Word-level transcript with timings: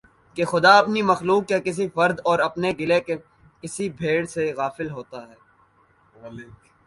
کہ 0.37 0.43
خدا 0.45 0.71
اپنی 0.77 1.01
مخلوق 1.03 1.47
کے 1.47 1.59
کسی 1.59 1.87
فرد 1.89 2.19
اور 2.23 2.39
اپنے 2.39 2.71
گلے 2.79 2.99
کی 3.01 3.15
کسی 3.63 3.89
بھیڑ 3.99 4.23
سے 4.25 4.51
غافل 4.57 4.89
ہوتا 4.91 5.19
ہے 5.27 5.35